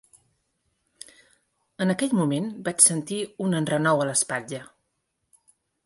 [1.85, 4.65] En aquell moment vaig sentir un enrenou a l'espatlla.